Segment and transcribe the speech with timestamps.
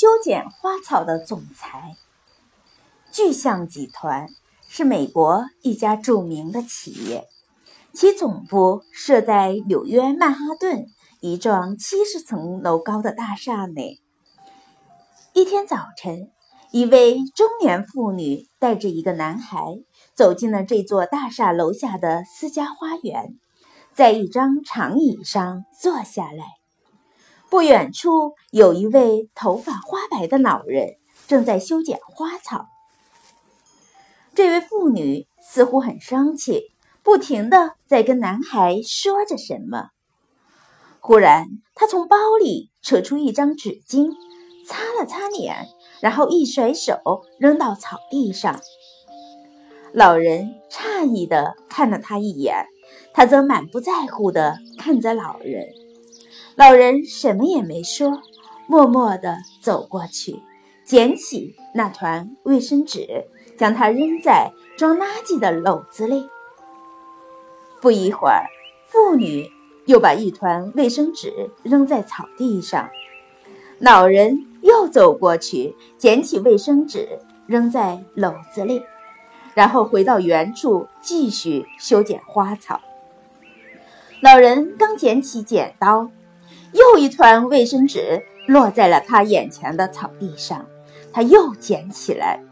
[0.00, 1.96] 修剪花草的总裁。
[3.10, 4.28] 巨象集团
[4.68, 7.26] 是美国一家著名的企业，
[7.92, 10.86] 其总部设在纽约曼哈顿
[11.20, 13.98] 一幢七十层楼高的大厦内。
[15.32, 16.30] 一天早晨，
[16.70, 19.64] 一位中年妇女带着一个男孩
[20.14, 23.36] 走进了这座大厦楼下的私家花园，
[23.96, 26.57] 在一张长椅上坐下来。
[27.50, 30.96] 不远处有一位头发花白的老人
[31.26, 32.66] 正在修剪花草。
[34.34, 39.88] 这位妇女似乎很生气，不停的在跟男孩说着什么。
[41.00, 44.10] 忽然，她从包里扯出一张纸巾，
[44.66, 45.68] 擦了擦脸，
[46.00, 47.00] 然后一甩手
[47.38, 48.60] 扔到草地上。
[49.92, 52.66] 老人诧异的看了她一眼，
[53.14, 55.66] 他则满不在乎的看着老人。
[56.58, 58.20] 老人什么也没说，
[58.66, 60.42] 默默地走过去，
[60.84, 63.24] 捡起那团卫生纸。
[63.56, 66.28] 将它扔在装垃圾的篓子里。
[67.80, 68.46] 不一会儿，
[68.86, 69.50] 妇女
[69.86, 72.88] 又把一团卫生纸扔在草地上。
[73.80, 78.84] 老人又走过去，捡起卫生纸扔在篓子里，
[79.54, 82.80] 然后回到原处继续修剪花草。
[84.20, 86.08] 老人刚捡起剪刀，
[86.72, 90.66] 又一团卫生纸落在了他眼前的草地上，
[91.12, 92.42] 他又捡起来。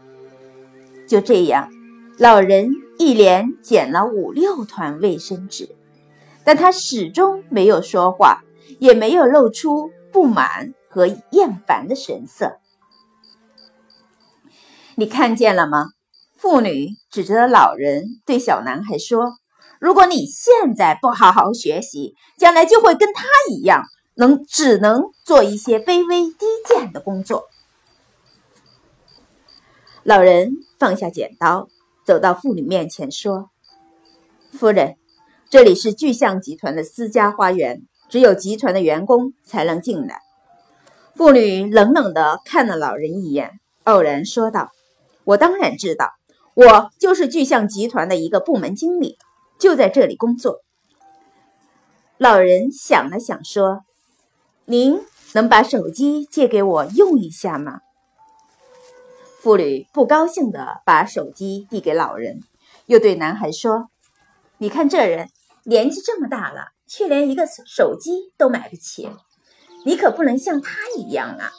[1.07, 1.69] 就这样，
[2.17, 5.75] 老人一连捡了五六团卫生纸，
[6.43, 8.41] 但他始终没有说话，
[8.79, 12.57] 也没有露出不满和厌烦的神色。
[14.95, 15.91] 你看见了吗？
[16.35, 19.37] 妇女指着老人对小男孩说
[19.81, 23.83] ：“如果你现在不好好学习，将来就会跟他一样，
[24.17, 27.47] 能只能做一些卑微低贱的工作。”
[30.03, 30.57] 老人。
[30.79, 31.69] 放下剪刀，
[32.05, 33.49] 走到妇女面前说
[34.53, 34.95] ：“夫人，
[35.49, 40.21] 这里是巨象集团的私家花园，只有集团的员工才能进来。”
[41.17, 44.69] 妇女冷冷地看了老人一眼，傲然说道
[45.25, 46.11] ：“我当然知道，
[46.53, 49.17] 我就是巨象集团的一个部门经理，
[49.57, 50.61] 就在这里工作。”
[52.19, 53.83] 老人想了想说
[54.69, 55.01] ：“您
[55.33, 57.79] 能把手机借给我用一下吗？”
[59.39, 62.41] 妇女不高兴地把手机递给老人，
[62.87, 63.87] 又对男孩说
[64.59, 65.29] ：“你看这人
[65.63, 69.09] 年纪这么大了，却连一个手机都买不起，
[69.85, 71.51] 你可不能像他一样啊！”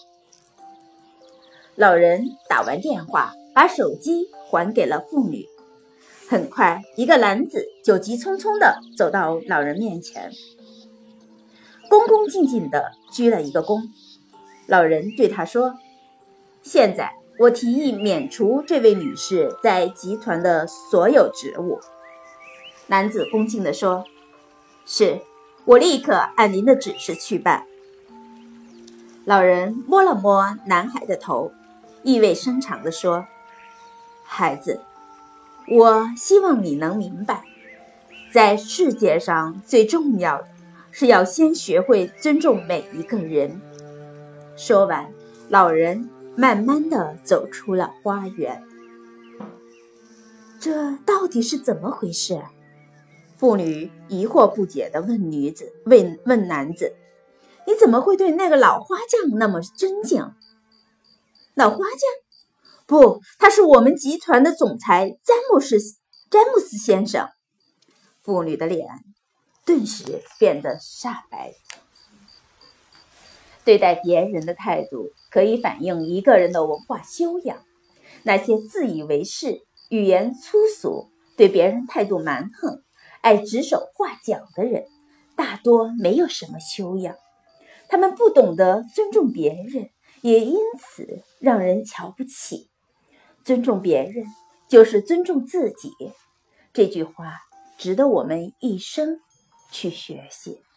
[1.77, 5.47] 老人打完电话，把手机还给了妇女。
[6.29, 10.31] 很快，一个男子就急匆匆地走到老人面前，
[11.89, 13.83] 恭恭敬敬地鞠了一个躬。
[14.67, 15.75] 老人对他说
[16.63, 21.79] ：“现在。”我提议免除这位女士在集团的所有职务。
[22.89, 24.05] 男子恭敬地说
[24.85, 25.21] ：“是，
[25.65, 27.65] 我立刻按您的指示去办。”
[29.25, 31.53] 老人摸了摸男孩的头，
[32.03, 33.25] 意味深长地说
[34.27, 34.81] ：“孩子，
[35.69, 37.45] 我希望你能明白，
[38.33, 40.49] 在世界上最重要的
[40.99, 43.61] 是要先学会尊重每一个人。”
[44.59, 45.09] 说完，
[45.49, 46.11] 老人。
[46.37, 48.63] 慢慢的走出了花园。
[50.61, 52.41] 这到底是怎么回事？
[53.37, 56.95] 妇女疑惑不解的问女子，问问男子
[57.67, 60.33] ：“你怎么会对那个老花匠那么尊敬？”
[61.55, 62.01] 老花匠？
[62.87, 65.77] 不，他是我们集团的总裁詹姆斯
[66.31, 67.29] 詹姆斯先生。
[68.23, 68.87] 妇女的脸
[69.69, 71.53] 顿时变得煞白。
[73.65, 75.13] 对待别人的态度。
[75.31, 77.59] 可以反映一个人的文化修养。
[78.23, 82.83] 那些自以为是、语言粗俗、对别人态度蛮横、
[83.21, 84.87] 爱指手画脚的人，
[85.37, 87.15] 大多没有什么修养。
[87.91, 89.91] 他们不懂得尊重别人，
[90.23, 92.71] 也因此让人瞧不起。
[93.45, 94.25] 尊重别人
[94.67, 95.91] 就是尊重自己。
[96.73, 97.35] 这句话
[97.77, 99.21] 值得我们一生
[99.71, 100.68] 去学习。